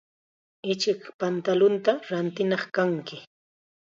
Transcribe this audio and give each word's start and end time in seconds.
Ichik 0.73 1.01
pantalunta 1.19 1.91
rintinaq 2.09 2.63
kanki. 2.75 3.17